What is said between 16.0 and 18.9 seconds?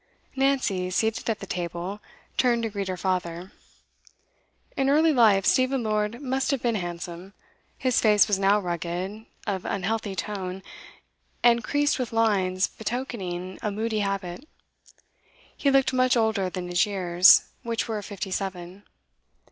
older than his years, which were fifty seven.